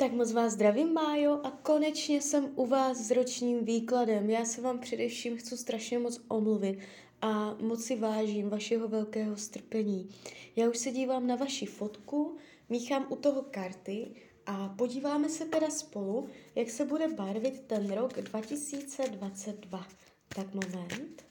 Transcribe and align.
Tak 0.00 0.12
moc 0.12 0.32
vás 0.32 0.52
zdravím, 0.52 0.92
Májo, 0.92 1.32
a 1.32 1.50
konečně 1.50 2.22
jsem 2.22 2.50
u 2.54 2.66
vás 2.66 2.98
s 2.98 3.10
ročním 3.10 3.64
výkladem. 3.64 4.30
Já 4.30 4.44
se 4.44 4.60
vám 4.60 4.78
především 4.78 5.36
chci 5.36 5.56
strašně 5.56 5.98
moc 5.98 6.20
omluvit 6.28 6.78
a 7.22 7.54
moc 7.54 7.84
si 7.84 7.96
vážím 7.96 8.48
vašeho 8.48 8.88
velkého 8.88 9.36
strpení. 9.36 10.08
Já 10.56 10.68
už 10.68 10.78
se 10.78 10.90
dívám 10.90 11.26
na 11.26 11.36
vaši 11.36 11.66
fotku, 11.66 12.36
míchám 12.68 13.06
u 13.08 13.16
toho 13.16 13.42
karty 13.50 14.10
a 14.46 14.68
podíváme 14.68 15.28
se 15.28 15.44
teda 15.44 15.70
spolu, 15.70 16.28
jak 16.54 16.70
se 16.70 16.84
bude 16.84 17.08
barvit 17.08 17.60
ten 17.60 17.92
rok 17.92 18.12
2022. 18.12 19.86
Tak 20.28 20.54
moment. 20.54 21.29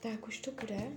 Tak 0.00 0.28
už 0.28 0.40
to 0.40 0.50
bude. 0.50 0.92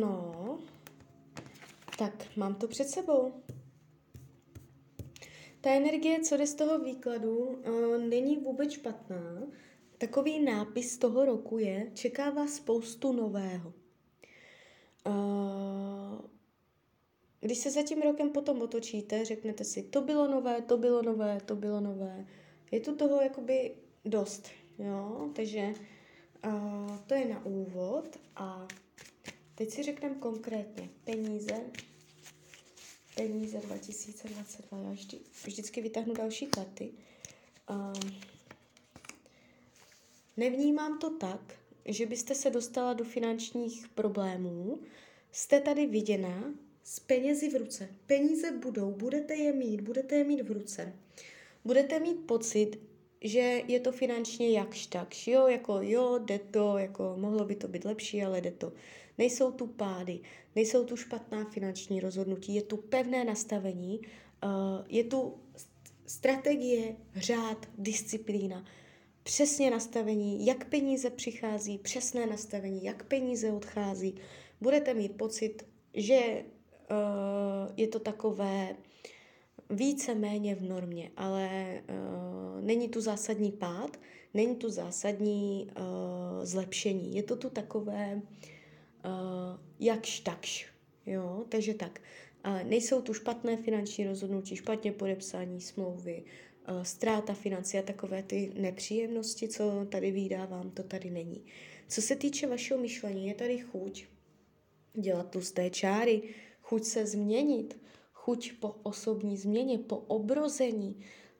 No, 0.00 0.58
tak 1.98 2.36
mám 2.36 2.54
to 2.54 2.68
před 2.68 2.88
sebou. 2.88 3.42
Ta 5.60 5.70
energie, 5.70 6.20
co 6.20 6.36
jde 6.36 6.46
z 6.46 6.54
toho 6.54 6.78
výkladu, 6.78 7.38
uh, 7.38 7.98
není 7.98 8.36
vůbec 8.36 8.72
špatná. 8.72 9.42
Takový 9.98 10.44
nápis 10.44 10.98
toho 10.98 11.24
roku 11.24 11.58
je, 11.58 11.90
čeká 11.94 12.30
vás 12.30 12.54
spoustu 12.54 13.12
nového. 13.12 13.72
Uh, 15.08 16.20
když 17.40 17.58
se 17.58 17.70
za 17.70 17.82
tím 17.82 18.02
rokem 18.02 18.30
potom 18.30 18.62
otočíte, 18.62 19.24
řeknete 19.24 19.64
si, 19.64 19.82
to 19.82 20.00
bylo 20.00 20.28
nové, 20.28 20.62
to 20.62 20.76
bylo 20.76 21.02
nové, 21.02 21.40
to 21.46 21.56
bylo 21.56 21.80
nové. 21.80 22.26
Je 22.70 22.80
tu 22.80 22.96
toho 22.96 23.20
jakoby 23.22 23.74
dost, 24.04 24.48
jo, 24.78 25.30
takže 25.34 25.74
uh, 26.46 26.98
to 27.06 27.14
je 27.14 27.28
na 27.28 27.44
úvod 27.46 28.18
a 28.36 28.68
teď 29.54 29.70
si 29.70 29.82
řekneme 29.82 30.14
konkrétně 30.14 30.88
peníze, 31.04 31.56
peníze 33.14 33.58
2022, 33.58 34.78
já 34.78 34.90
vždy, 34.90 35.18
vždycky 35.44 35.80
vytáhnu 35.80 36.14
další 36.14 36.46
karty. 36.46 36.92
Uh, 37.70 37.92
nevnímám 40.36 40.98
to 40.98 41.10
tak, 41.10 41.54
že 41.88 42.06
byste 42.06 42.34
se 42.34 42.50
dostala 42.50 42.92
do 42.92 43.04
finančních 43.04 43.88
problémů, 43.88 44.78
jste 45.32 45.60
tady 45.60 45.86
viděna 45.86 46.54
s 46.82 47.00
penězi 47.00 47.48
v 47.50 47.56
ruce. 47.56 47.88
Peníze 48.06 48.52
budou, 48.52 48.90
budete 48.90 49.34
je 49.34 49.52
mít, 49.52 49.80
budete 49.80 50.14
je 50.14 50.24
mít 50.24 50.42
v 50.42 50.50
ruce. 50.52 50.92
Budete 51.64 52.00
mít 52.00 52.26
pocit, 52.26 52.78
že 53.20 53.62
je 53.68 53.80
to 53.80 53.92
finančně 53.92 54.50
jakž 54.50 54.86
takž, 54.86 55.26
jo, 55.26 55.46
jako 55.46 55.78
jo, 55.82 56.18
jde 56.18 56.38
to, 56.38 56.78
jako 56.78 57.14
mohlo 57.18 57.44
by 57.44 57.56
to 57.56 57.68
být 57.68 57.84
lepší, 57.84 58.22
ale 58.22 58.40
jde 58.40 58.50
to. 58.50 58.72
Nejsou 59.18 59.52
tu 59.52 59.66
pády, 59.66 60.20
nejsou 60.56 60.84
tu 60.84 60.96
špatná 60.96 61.44
finanční 61.44 62.00
rozhodnutí, 62.00 62.54
je 62.54 62.62
tu 62.62 62.76
pevné 62.76 63.24
nastavení, 63.24 64.00
uh, 64.44 64.50
je 64.88 65.04
tu 65.04 65.34
strategie, 66.06 66.96
řád, 67.16 67.68
disciplína 67.78 68.64
přesně 69.28 69.70
nastavení, 69.70 70.46
jak 70.46 70.64
peníze 70.64 71.10
přichází, 71.10 71.78
přesné 71.78 72.26
nastavení, 72.26 72.84
jak 72.84 73.04
peníze 73.04 73.52
odchází. 73.52 74.14
Budete 74.60 74.94
mít 74.94 75.16
pocit, 75.16 75.66
že 75.94 76.44
uh, 76.90 77.72
je 77.76 77.88
to 77.88 77.98
takové 77.98 78.76
více 79.70 80.14
méně 80.14 80.54
v 80.54 80.62
normě, 80.62 81.10
ale 81.16 81.48
uh, 81.88 82.64
není 82.64 82.88
tu 82.88 83.00
zásadní 83.00 83.52
pád, 83.52 84.00
není 84.34 84.56
tu 84.56 84.70
zásadní 84.70 85.70
uh, 85.70 86.44
zlepšení. 86.44 87.16
Je 87.16 87.22
to 87.22 87.36
tu 87.36 87.50
takové 87.50 88.22
uh, 89.04 89.10
jakž 89.80 90.20
takž. 90.20 90.68
Jo? 91.06 91.44
Takže 91.48 91.74
tak. 91.74 92.00
Nejsou 92.64 93.02
tu 93.02 93.14
špatné 93.14 93.56
finanční 93.56 94.06
rozhodnutí, 94.06 94.56
špatně 94.56 94.92
podepsání 94.92 95.60
smlouvy, 95.60 96.24
ztráta 96.82 97.34
financí 97.34 97.78
a 97.78 97.82
takové 97.82 98.22
ty 98.22 98.52
nepříjemnosti, 98.54 99.48
co 99.48 99.86
tady 99.88 100.10
vydávám, 100.10 100.70
to 100.70 100.82
tady 100.82 101.10
není. 101.10 101.44
Co 101.88 102.02
se 102.02 102.16
týče 102.16 102.46
vašeho 102.46 102.80
myšlení, 102.80 103.28
je 103.28 103.34
tady 103.34 103.58
chuť 103.58 104.06
dělat 104.94 105.30
tlusté 105.30 105.70
čáry, 105.70 106.22
chuť 106.62 106.84
se 106.84 107.06
změnit, 107.06 107.80
chuť 108.12 108.52
po 108.60 108.76
osobní 108.82 109.36
změně, 109.36 109.78
po 109.78 109.96
obrození, 109.96 110.96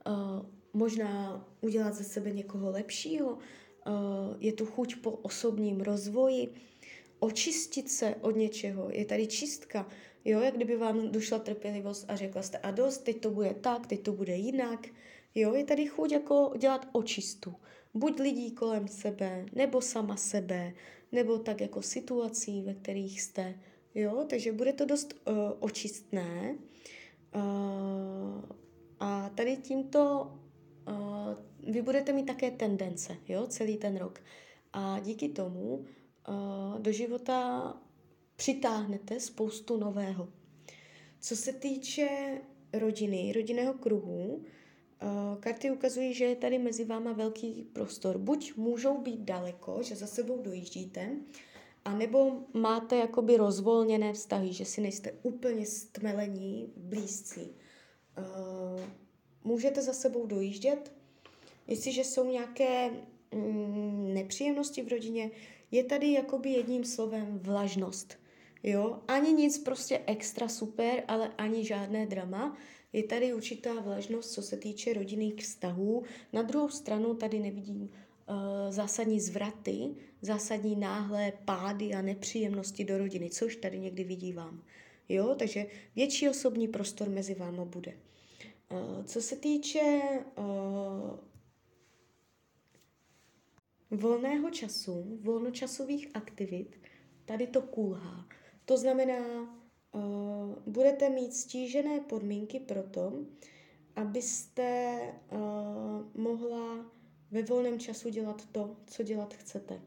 uh, 0.06 0.46
možná 0.72 1.44
udělat 1.60 1.94
ze 1.94 2.04
sebe 2.04 2.30
někoho 2.30 2.70
lepšího, 2.70 3.32
uh, 3.32 3.38
je 4.38 4.52
tu 4.52 4.66
chuť 4.66 4.96
po 4.96 5.10
osobním 5.10 5.80
rozvoji, 5.80 6.48
očistit 7.18 7.90
se 7.90 8.14
od 8.20 8.36
něčeho, 8.36 8.90
je 8.92 9.04
tady 9.04 9.26
čistka, 9.26 9.88
jo, 10.24 10.40
jak 10.40 10.54
kdyby 10.54 10.76
vám 10.76 11.10
došla 11.10 11.38
trpělivost 11.38 12.04
a 12.08 12.16
řekla 12.16 12.42
jste 12.42 12.58
a 12.58 12.70
dost, 12.70 12.98
teď 12.98 13.20
to 13.20 13.30
bude 13.30 13.54
tak, 13.54 13.86
teď 13.86 14.02
to 14.02 14.12
bude 14.12 14.34
jinak, 14.34 14.88
Jo, 15.34 15.54
je 15.54 15.64
tady 15.64 15.86
chuť 15.86 16.12
jako 16.12 16.54
dělat 16.58 16.88
očistu. 16.92 17.54
Buď 17.94 18.20
lidí 18.20 18.50
kolem 18.50 18.88
sebe, 18.88 19.46
nebo 19.52 19.80
sama 19.80 20.16
sebe, 20.16 20.74
nebo 21.12 21.38
tak 21.38 21.60
jako 21.60 21.82
situací, 21.82 22.62
ve 22.62 22.74
kterých 22.74 23.22
jste. 23.22 23.60
Jo, 23.94 24.26
takže 24.30 24.52
bude 24.52 24.72
to 24.72 24.84
dost 24.84 25.14
uh, 25.14 25.34
očistné. 25.60 26.58
Uh, 27.34 28.42
a 29.00 29.28
tady 29.28 29.56
tímto 29.56 30.32
uh, 30.88 31.72
vy 31.72 31.82
budete 31.82 32.12
mít 32.12 32.26
také 32.26 32.50
tendence, 32.50 33.16
jo, 33.28 33.46
celý 33.46 33.76
ten 33.76 33.96
rok. 33.96 34.20
A 34.72 34.98
díky 34.98 35.28
tomu 35.28 35.74
uh, 35.74 36.78
do 36.78 36.92
života 36.92 37.74
přitáhnete 38.36 39.20
spoustu 39.20 39.76
nového. 39.76 40.28
Co 41.20 41.36
se 41.36 41.52
týče 41.52 42.08
rodiny, 42.72 43.32
rodinného 43.32 43.74
kruhu, 43.74 44.42
karty 45.40 45.70
ukazují, 45.70 46.14
že 46.14 46.24
je 46.24 46.36
tady 46.36 46.58
mezi 46.58 46.84
váma 46.84 47.12
velký 47.12 47.68
prostor. 47.72 48.18
Buď 48.18 48.56
můžou 48.56 48.98
být 48.98 49.20
daleko, 49.20 49.82
že 49.82 49.96
za 49.96 50.06
sebou 50.06 50.42
dojíždíte, 50.42 51.16
a 51.84 51.94
nebo 51.94 52.40
máte 52.52 52.96
jakoby 52.96 53.36
rozvolněné 53.36 54.12
vztahy, 54.12 54.52
že 54.52 54.64
si 54.64 54.80
nejste 54.80 55.12
úplně 55.22 55.66
stmelení, 55.66 56.72
blízcí. 56.76 57.40
Uh, 58.18 58.80
můžete 59.44 59.82
za 59.82 59.92
sebou 59.92 60.26
dojíždět, 60.26 60.92
jestliže 61.66 62.04
jsou 62.04 62.24
nějaké 62.24 62.90
mm, 63.34 64.14
nepříjemnosti 64.14 64.82
v 64.82 64.88
rodině, 64.88 65.30
je 65.70 65.84
tady 65.84 66.12
jakoby 66.12 66.50
jedním 66.50 66.84
slovem 66.84 67.38
vlažnost. 67.38 68.16
Jo? 68.62 69.02
Ani 69.08 69.32
nic 69.32 69.58
prostě 69.58 70.00
extra 70.06 70.48
super, 70.48 71.04
ale 71.08 71.32
ani 71.38 71.64
žádné 71.64 72.06
drama. 72.06 72.56
Je 72.92 73.02
tady 73.02 73.34
určitá 73.34 73.80
vlažnost, 73.80 74.32
co 74.32 74.42
se 74.42 74.56
týče 74.56 74.92
rodinných 74.92 75.34
vztahů. 75.34 76.02
Na 76.32 76.42
druhou 76.42 76.68
stranu 76.68 77.14
tady 77.14 77.38
nevidím 77.38 77.82
uh, 77.82 77.88
zásadní 78.70 79.20
zvraty, 79.20 79.94
zásadní 80.22 80.76
náhlé 80.76 81.32
pády 81.44 81.94
a 81.94 82.02
nepříjemnosti 82.02 82.84
do 82.84 82.98
rodiny, 82.98 83.30
což 83.30 83.56
tady 83.56 83.78
někdy 83.78 84.04
vidívám. 84.04 84.62
Jo, 85.08 85.34
takže 85.38 85.66
větší 85.96 86.28
osobní 86.28 86.68
prostor 86.68 87.08
mezi 87.08 87.34
váma 87.34 87.64
bude. 87.64 87.92
Uh, 88.70 89.04
co 89.04 89.22
se 89.22 89.36
týče 89.36 90.00
uh, 90.38 91.18
volného 93.90 94.50
času, 94.50 95.18
volnočasových 95.22 96.08
aktivit, 96.14 96.80
tady 97.24 97.46
to 97.46 97.62
kulhá. 97.62 98.28
To 98.68 98.76
znamená, 98.76 99.24
uh, 99.92 100.02
budete 100.66 101.08
mít 101.10 101.34
stížené 101.34 102.00
podmínky 102.00 102.60
pro 102.60 102.82
to, 102.82 103.12
abyste 103.96 105.00
uh, 105.32 105.38
mohla 106.22 106.92
ve 107.30 107.42
volném 107.42 107.78
času 107.78 108.08
dělat 108.08 108.46
to, 108.52 108.76
co 108.86 109.02
dělat 109.02 109.34
chcete. 109.34 109.80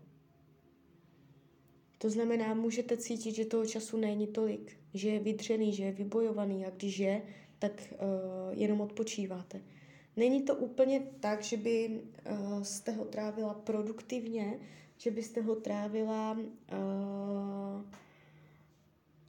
To 1.98 2.10
znamená, 2.10 2.54
můžete 2.54 2.98
cítit, 2.98 3.36
že 3.36 3.46
toho 3.46 3.66
času 3.66 3.98
není 3.98 4.28
tolik, 4.28 4.78
že 4.94 5.10
je 5.10 5.20
vydřený, 5.20 5.74
že 5.74 5.84
je 5.84 5.92
vybojovaný 5.92 6.66
a 6.66 6.70
když 6.70 7.00
je, 7.00 7.22
tak 7.60 7.94
uh, 7.94 7.98
jenom 8.60 8.82
odpočíváte. 8.82 9.62
Není 10.16 10.42
to 10.42 10.56
úplně 10.56 11.08
tak, 11.20 11.44
že 11.44 11.58
by 11.58 12.02
uh, 12.32 12.64
jste 12.64 12.92
ho 12.92 13.06
trávila 13.06 13.54
produktivně, 13.54 14.60
že 14.98 15.12
byste 15.12 15.42
ho 15.42 15.56
trávila 15.56 16.32
uh, 16.32 17.82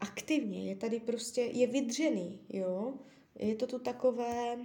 aktivně. 0.03 0.69
Je 0.69 0.77
tady 0.77 1.01
prostě, 1.01 1.41
je 1.41 1.67
vydřený, 1.67 2.41
jo. 2.49 2.95
Je 3.39 3.55
to 3.55 3.67
tu 3.67 3.79
takové, 3.79 4.59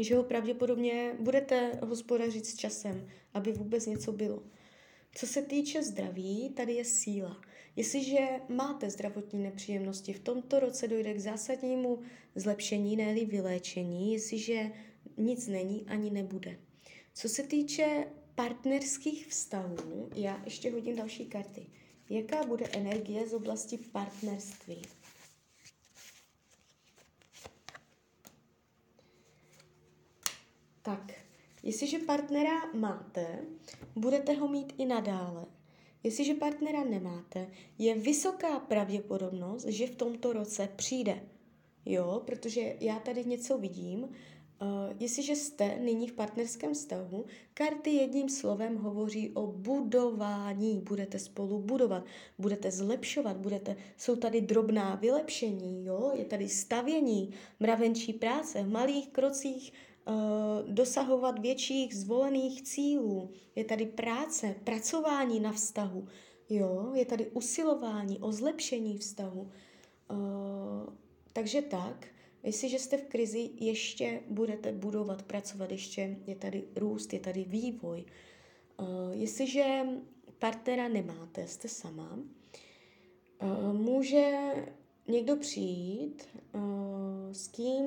že 0.00 0.16
ho 0.16 0.22
pravděpodobně 0.22 1.16
budete 1.20 1.72
hospodařit 1.82 2.46
s 2.46 2.56
časem, 2.56 3.08
aby 3.34 3.52
vůbec 3.52 3.86
něco 3.86 4.12
bylo. 4.12 4.42
Co 5.14 5.26
se 5.26 5.42
týče 5.42 5.82
zdraví, 5.82 6.50
tady 6.50 6.72
je 6.72 6.84
síla. 6.84 7.40
Jestliže 7.76 8.28
máte 8.48 8.90
zdravotní 8.90 9.42
nepříjemnosti, 9.42 10.12
v 10.12 10.20
tomto 10.20 10.60
roce 10.60 10.88
dojde 10.88 11.14
k 11.14 11.20
zásadnímu 11.20 12.00
zlepšení, 12.34 12.96
ne 12.96 13.14
vyléčení, 13.14 14.12
jestliže 14.12 14.72
nic 15.16 15.48
není 15.48 15.84
ani 15.88 16.10
nebude. 16.10 16.58
Co 17.14 17.28
se 17.28 17.42
týče 17.42 18.06
partnerských 18.34 19.26
vztahů, 19.26 20.10
já 20.14 20.42
ještě 20.44 20.70
hodím 20.70 20.96
další 20.96 21.26
karty. 21.26 21.66
Jaká 22.10 22.44
bude 22.44 22.68
energie 22.68 23.28
z 23.28 23.34
oblasti 23.34 23.78
partnerství? 23.78 24.82
Tak, 30.82 31.12
jestliže 31.62 31.98
partnera 31.98 32.72
máte, 32.74 33.38
budete 33.96 34.32
ho 34.32 34.48
mít 34.48 34.72
i 34.78 34.86
nadále. 34.86 35.46
Jestliže 36.02 36.34
partnera 36.34 36.84
nemáte, 36.84 37.50
je 37.78 37.94
vysoká 37.94 38.60
pravděpodobnost, 38.60 39.64
že 39.64 39.86
v 39.86 39.96
tomto 39.96 40.32
roce 40.32 40.68
přijde. 40.76 41.22
Jo, 41.84 42.22
protože 42.26 42.76
já 42.80 42.98
tady 42.98 43.24
něco 43.24 43.58
vidím, 43.58 44.08
Uh, 44.62 44.96
jestliže 45.00 45.36
jste 45.36 45.76
nyní 45.78 46.08
v 46.08 46.12
partnerském 46.12 46.74
vztahu, 46.74 47.24
karty 47.54 47.90
jedním 47.90 48.28
slovem 48.28 48.76
hovoří 48.76 49.30
o 49.34 49.46
budování. 49.46 50.82
Budete 50.88 51.18
spolu 51.18 51.58
budovat, 51.58 52.04
budete 52.38 52.70
zlepšovat, 52.70 53.36
budete, 53.36 53.76
jsou 53.96 54.16
tady 54.16 54.40
drobná 54.40 54.94
vylepšení, 54.94 55.86
jo? 55.86 56.12
je 56.14 56.24
tady 56.24 56.48
stavění, 56.48 57.34
mravenčí 57.60 58.12
práce, 58.12 58.62
v 58.62 58.70
malých 58.70 59.08
krocích 59.08 59.72
uh, 60.04 60.14
dosahovat 60.68 61.38
větších 61.38 61.96
zvolených 61.96 62.62
cílů. 62.62 63.30
Je 63.56 63.64
tady 63.64 63.86
práce, 63.86 64.54
pracování 64.64 65.40
na 65.40 65.52
vztahu, 65.52 66.08
jo? 66.48 66.90
je 66.94 67.04
tady 67.04 67.26
usilování 67.26 68.18
o 68.18 68.32
zlepšení 68.32 68.98
vztahu. 68.98 69.50
Uh, 70.10 70.94
takže 71.32 71.62
tak. 71.62 72.11
Jestliže 72.42 72.78
jste 72.78 72.96
v 72.96 73.04
krizi, 73.04 73.50
ještě 73.60 74.20
budete 74.28 74.72
budovat, 74.72 75.22
pracovat, 75.22 75.70
ještě 75.70 76.16
je 76.26 76.34
tady 76.34 76.64
růst, 76.76 77.12
je 77.12 77.20
tady 77.20 77.44
vývoj. 77.44 78.04
Uh, 78.80 78.86
jestliže 79.12 79.80
partnera 80.38 80.88
nemáte, 80.88 81.46
jste 81.46 81.68
sama, 81.68 82.18
uh, 83.42 83.72
může 83.72 84.38
někdo 85.08 85.36
přijít, 85.36 86.28
uh, 86.54 87.32
s 87.32 87.48
kým 87.48 87.84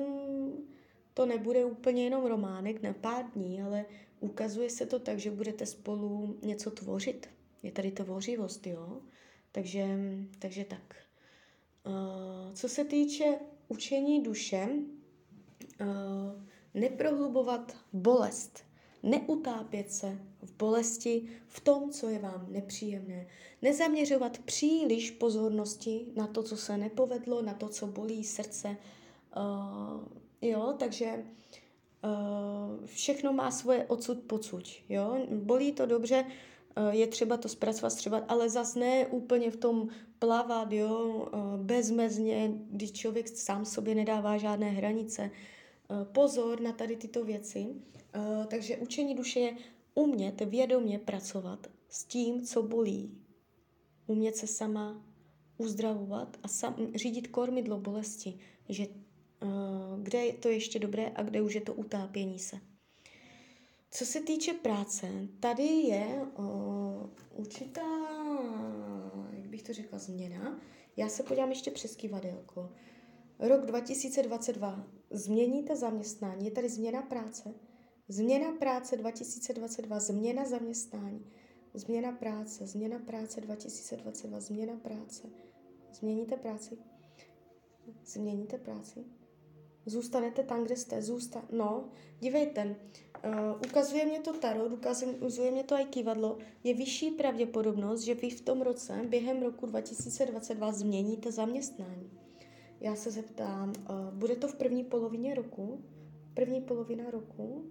to 1.14 1.26
nebude 1.26 1.64
úplně 1.64 2.04
jenom 2.04 2.26
románek 2.26 2.82
na 2.82 2.92
pár 2.92 3.30
dní, 3.30 3.62
ale 3.62 3.84
ukazuje 4.20 4.70
se 4.70 4.86
to 4.86 4.98
tak, 4.98 5.18
že 5.18 5.30
budete 5.30 5.66
spolu 5.66 6.38
něco 6.42 6.70
tvořit. 6.70 7.28
Je 7.62 7.72
tady 7.72 7.90
tvořivost, 7.90 8.66
jo? 8.66 9.00
Takže, 9.52 9.98
takže 10.38 10.64
tak. 10.64 10.96
Co 12.54 12.68
se 12.68 12.84
týče 12.84 13.38
učení 13.68 14.22
duše 14.22 14.68
uh, 15.80 15.86
neprohlubovat 16.74 17.76
bolest, 17.92 18.64
neutápět 19.02 19.92
se 19.92 20.18
v 20.42 20.56
bolesti, 20.56 21.28
v 21.48 21.60
tom, 21.60 21.90
co 21.90 22.08
je 22.08 22.18
vám 22.18 22.46
nepříjemné. 22.48 23.26
Nezaměřovat 23.62 24.38
příliš 24.38 25.10
pozornosti 25.10 26.06
na 26.16 26.26
to, 26.26 26.42
co 26.42 26.56
se 26.56 26.76
nepovedlo, 26.76 27.42
na 27.42 27.54
to, 27.54 27.68
co 27.68 27.86
bolí 27.86 28.24
srdce. 28.24 28.76
Uh, 29.36 30.00
jo, 30.42 30.74
takže 30.78 31.24
uh, 32.04 32.86
všechno 32.86 33.32
má 33.32 33.50
svoje 33.50 33.84
odsud 33.84 34.18
pocuť. 34.18 34.82
Jo? 34.88 35.26
Bolí 35.30 35.72
to 35.72 35.86
dobře, 35.86 36.24
Eh, 36.24 36.55
je 36.90 37.06
třeba 37.06 37.36
to 37.36 37.48
zpracovat, 37.48 37.94
třeba, 37.94 38.18
ale 38.28 38.50
zas 38.50 38.74
ne 38.74 39.06
úplně 39.06 39.50
v 39.50 39.56
tom 39.56 39.88
plavat, 40.18 40.72
jo, 40.72 41.28
eh, 41.32 41.38
bezmezně, 41.56 42.52
když 42.70 42.92
člověk 42.92 43.28
sám 43.28 43.64
sobě 43.64 43.94
nedává 43.94 44.36
žádné 44.36 44.70
hranice. 44.70 45.30
Eh, 45.30 46.04
pozor 46.04 46.60
na 46.60 46.72
tady 46.72 46.96
tyto 46.96 47.24
věci. 47.24 47.66
Takže 48.48 48.76
učení 48.76 49.14
duše 49.14 49.40
je 49.40 49.56
umět 49.94 50.40
vědomě 50.40 50.98
pracovat 50.98 51.66
s 51.88 52.04
tím, 52.04 52.42
co 52.46 52.62
bolí. 52.62 53.18
Umět 54.06 54.36
se 54.36 54.46
sama 54.46 55.04
uzdravovat 55.58 56.36
a 56.42 56.48
sam, 56.48 56.76
řídit 56.94 57.28
kormidlo 57.28 57.80
bolesti, 57.80 58.38
že 58.68 58.86
kde 60.02 60.18
je 60.18 60.32
to 60.32 60.48
ještě 60.48 60.78
dobré 60.78 61.12
a 61.14 61.22
kde 61.22 61.42
už 61.42 61.54
je 61.54 61.60
to 61.60 61.74
utápění 61.74 62.38
se. 62.38 62.56
Co 63.90 64.06
se 64.06 64.20
týče 64.20 64.52
práce, 64.52 65.08
tady 65.40 65.64
je 65.66 66.26
o, 66.36 67.10
určitá, 67.34 67.86
jak 69.30 69.48
bych 69.48 69.62
to 69.62 69.72
řekla, 69.72 69.98
změna. 69.98 70.60
Já 70.96 71.08
se 71.08 71.22
podívám 71.22 71.50
ještě 71.50 71.70
přes 71.70 71.96
kivadelko. 71.96 72.72
Rok 73.38 73.66
2022. 73.66 74.86
Změníte 75.10 75.76
zaměstnání. 75.76 76.44
Je 76.44 76.50
tady 76.50 76.68
změna 76.68 77.02
práce. 77.02 77.54
Změna 78.08 78.52
práce 78.52 78.96
2022. 78.96 80.00
Změna 80.00 80.44
zaměstnání. 80.44 81.26
Změna 81.74 82.12
práce. 82.12 82.66
Změna 82.66 82.98
práce 82.98 83.40
2022. 83.40 84.40
Změna 84.40 84.76
práce. 84.76 85.28
Změníte 85.92 86.36
práci. 86.36 86.78
Změníte 88.04 88.58
práci. 88.58 89.04
Zůstanete 89.86 90.42
tam, 90.42 90.64
kde 90.64 90.76
jste. 90.76 91.02
Zůsta- 91.02 91.44
no, 91.52 91.84
dívejte, 92.20 92.76
Uh, 93.24 93.60
ukazuje 93.68 94.06
mě 94.06 94.20
to 94.20 94.32
tarot, 94.32 94.72
ukazuje 94.72 95.50
mě 95.50 95.64
to 95.64 95.74
i 95.74 95.84
kývadlo, 95.84 96.38
je 96.64 96.74
vyšší 96.74 97.10
pravděpodobnost, 97.10 98.00
že 98.00 98.14
vy 98.14 98.30
v 98.30 98.40
tom 98.40 98.62
roce, 98.62 99.00
během 99.08 99.42
roku 99.42 99.66
2022, 99.66 100.72
změníte 100.72 101.32
zaměstnání. 101.32 102.10
Já 102.80 102.96
se 102.96 103.10
zeptám, 103.10 103.68
uh, 103.68 104.14
bude 104.18 104.36
to 104.36 104.48
v 104.48 104.54
první 104.54 104.84
polovině 104.84 105.34
roku? 105.34 105.80
První 106.34 106.60
polovina 106.60 107.10
roku? 107.10 107.64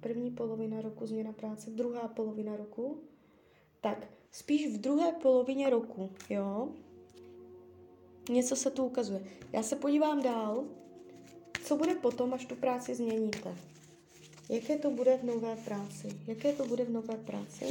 První 0.00 0.30
polovina 0.30 0.80
roku 0.80 1.06
změna 1.06 1.32
práce, 1.32 1.70
druhá 1.70 2.08
polovina 2.08 2.56
roku? 2.56 2.98
Tak, 3.80 4.08
spíš 4.30 4.74
v 4.74 4.80
druhé 4.80 5.12
polovině 5.12 5.70
roku, 5.70 6.10
jo? 6.30 6.68
Něco 8.30 8.56
se 8.56 8.70
tu 8.70 8.84
ukazuje. 8.84 9.24
Já 9.52 9.62
se 9.62 9.76
podívám 9.76 10.22
dál, 10.22 10.64
co 11.64 11.76
bude 11.76 11.94
potom, 11.94 12.34
až 12.34 12.44
tu 12.44 12.54
práci 12.54 12.94
změníte. 12.94 13.56
Jaké 14.48 14.78
to 14.78 14.90
bude 14.90 15.16
v 15.16 15.24
nové 15.24 15.56
práci? 15.56 16.08
Jaké 16.26 16.52
to 16.52 16.66
bude 16.66 16.84
v 16.84 16.90
nové 16.90 17.16
práci? 17.16 17.68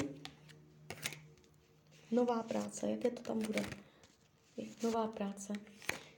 Nová 2.12 2.44
práce, 2.44 2.92
jaké 2.92 3.12
to 3.12 3.22
tam 3.22 3.40
bude? 3.40 3.64
Nová 4.84 5.08
práce. 5.08 5.54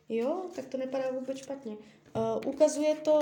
Jo, 0.09 0.45
tak 0.55 0.65
to 0.65 0.77
nepadá 0.77 1.11
vůbec 1.11 1.37
špatně. 1.37 1.71
Uh, 1.75 2.53
ukazuje 2.53 2.95
to, 2.95 3.19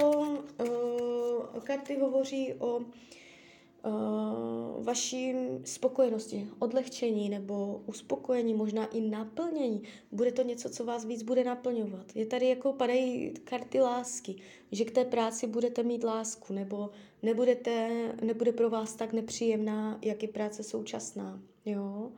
uh, 1.53 1.61
karty 1.63 1.99
hovoří 1.99 2.53
o 2.53 2.77
uh, 2.77 2.83
vaší 4.83 5.33
spokojenosti, 5.65 6.47
odlehčení 6.59 7.29
nebo 7.29 7.81
uspokojení, 7.85 8.53
možná 8.53 8.85
i 8.85 9.01
naplnění. 9.01 9.83
Bude 10.11 10.31
to 10.31 10.41
něco, 10.41 10.69
co 10.69 10.85
vás 10.85 11.05
víc 11.05 11.23
bude 11.23 11.43
naplňovat. 11.43 12.15
Je 12.15 12.25
tady 12.25 12.47
jako 12.47 12.73
padají 12.73 13.33
karty 13.43 13.81
lásky, 13.81 14.35
že 14.71 14.85
k 14.85 14.91
té 14.91 15.05
práci 15.05 15.47
budete 15.47 15.83
mít 15.83 16.03
lásku, 16.03 16.53
nebo 16.53 16.89
nebudete, 17.23 17.89
nebude 18.23 18.51
pro 18.51 18.69
vás 18.69 18.95
tak 18.95 19.13
nepříjemná, 19.13 19.99
jak 20.01 20.23
je 20.23 20.29
práce 20.29 20.63
současná. 20.63 21.41
Jo? 21.65 22.11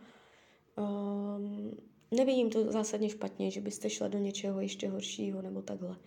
Um, 0.78 1.78
nevidím 2.12 2.50
to 2.50 2.72
zásadně 2.72 3.10
špatně, 3.10 3.52
že 3.52 3.62
byste 3.62 3.90
šla 3.90 4.08
do 4.08 4.18
něčeho 4.18 4.62
ještě 4.62 4.90
horšího 4.90 5.42
nebo 5.42 5.62
takhle. 5.62 5.98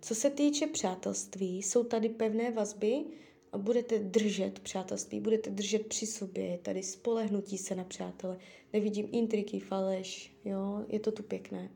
Co 0.00 0.14
se 0.14 0.30
týče 0.30 0.66
přátelství, 0.66 1.62
jsou 1.62 1.84
tady 1.84 2.08
pevné 2.08 2.50
vazby, 2.50 3.04
a 3.52 3.58
budete 3.58 3.98
držet 3.98 4.58
přátelství, 4.58 5.20
budete 5.20 5.50
držet 5.50 5.86
při 5.86 6.06
sobě, 6.06 6.46
je 6.46 6.58
tady 6.58 6.82
spolehnutí 6.82 7.58
se 7.58 7.74
na 7.74 7.84
přátele, 7.84 8.38
nevidím 8.72 9.08
intriky, 9.12 9.60
faleš, 9.60 10.32
jo, 10.44 10.84
je 10.88 11.00
to 11.00 11.12
tu 11.12 11.22
pěkné. 11.22 11.70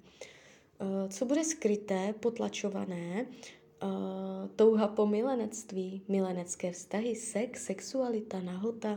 Uh, 0.80 1.08
co 1.08 1.24
bude 1.24 1.44
skryté, 1.44 2.14
potlačované, 2.20 3.26
uh, 3.82 3.88
touha 4.56 4.88
po 4.88 5.06
milenectví, 5.06 6.02
milenecké 6.08 6.72
vztahy, 6.72 7.16
sex, 7.16 7.64
sexualita, 7.64 8.40
nahota. 8.40 8.92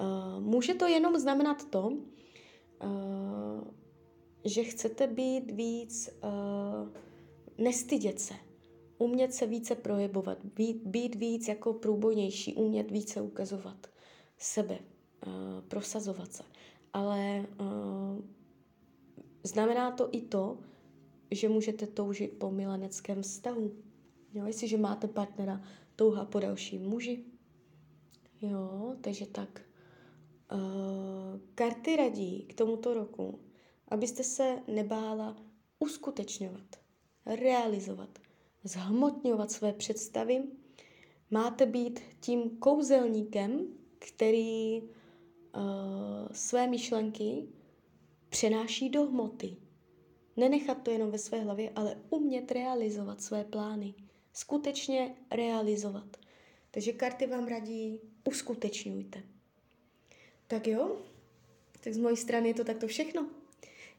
Uh, 0.00 0.40
může 0.40 0.74
to 0.74 0.86
jenom 0.86 1.18
znamenat 1.18 1.70
to, 1.70 1.92
že 4.44 4.64
chcete 4.64 5.06
být 5.06 5.50
víc, 5.50 6.10
nestydět 7.58 8.20
se, 8.20 8.34
umět 8.98 9.34
se 9.34 9.46
více 9.46 9.74
projevovat, 9.74 10.44
být, 10.44 10.86
být 10.86 11.14
víc 11.14 11.48
jako 11.48 11.72
průbojnější, 11.72 12.54
umět 12.54 12.90
více 12.90 13.20
ukazovat 13.20 13.86
sebe, 14.38 14.78
uh, 15.26 15.32
prosazovat 15.68 16.32
se. 16.32 16.42
Ale 16.92 17.46
uh, 17.60 18.20
znamená 19.42 19.90
to 19.90 20.08
i 20.12 20.20
to, 20.20 20.58
že 21.30 21.48
můžete 21.48 21.86
toužit 21.86 22.38
po 22.38 22.50
mileneckém 22.50 23.22
vztahu. 23.22 23.72
Jo, 24.34 24.46
jestliže 24.46 24.78
máte 24.78 25.08
partnera, 25.08 25.60
touha 25.96 26.24
po 26.24 26.40
dalším 26.40 26.82
muži. 26.82 27.24
Jo, 28.42 28.96
takže 29.00 29.26
tak. 29.26 29.60
Uh, 30.52 31.40
karty 31.54 31.96
radí 31.96 32.42
k 32.42 32.54
tomuto 32.54 32.94
roku, 32.94 33.40
abyste 33.88 34.24
se 34.24 34.62
nebála 34.66 35.36
uskutečňovat, 35.78 36.76
realizovat, 37.26 38.18
zhmotňovat 38.68 39.50
své 39.50 39.72
představy. 39.72 40.42
Máte 41.30 41.66
být 41.66 42.00
tím 42.20 42.50
kouzelníkem, 42.58 43.66
který 43.98 44.82
uh, 44.82 44.88
své 46.32 46.66
myšlenky 46.66 47.48
přenáší 48.28 48.88
do 48.88 49.02
hmoty. 49.02 49.56
Nenechat 50.36 50.82
to 50.82 50.90
jenom 50.90 51.10
ve 51.10 51.18
své 51.18 51.40
hlavě, 51.40 51.72
ale 51.74 51.96
umět 52.10 52.52
realizovat 52.52 53.22
své 53.22 53.44
plány. 53.44 53.94
Skutečně 54.32 55.14
realizovat. 55.30 56.16
Takže 56.70 56.92
karty 56.92 57.26
vám 57.26 57.48
radí, 57.48 58.00
uskutečňujte. 58.24 59.22
Tak 60.46 60.66
jo, 60.66 60.96
tak 61.80 61.94
z 61.94 61.98
mojí 61.98 62.16
strany 62.16 62.48
je 62.48 62.54
to 62.54 62.64
takto 62.64 62.86
všechno. 62.86 63.30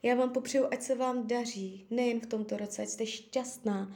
Já 0.04 0.16
vám 0.16 0.34
popřeju, 0.34 0.66
ať 0.72 0.82
se 0.82 0.96
vám 0.96 1.28
daří, 1.28 1.88
nejen 1.90 2.20
v 2.20 2.26
tomto 2.26 2.58
roce, 2.58 2.82
ať 2.82 2.90
jste 2.90 3.06
šťastná. 3.06 3.96